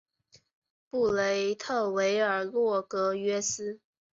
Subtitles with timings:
[0.89, 3.79] 布雷特维尔洛格约斯。